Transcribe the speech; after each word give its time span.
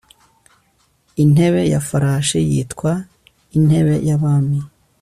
intebe 1.23 1.61
ya 1.71 1.79
farashi 1.87 2.39
yitwa 2.51 2.91
intebe 3.57 3.93
yabami 4.07 4.59